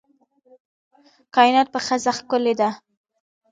[1.35, 2.69] کائنات په ښځه ښکلي دي